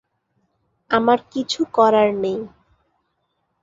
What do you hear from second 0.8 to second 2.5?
আমার কিছু করার নেই।